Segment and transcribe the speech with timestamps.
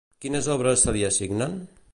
[0.23, 1.57] Quines obres se li assignen?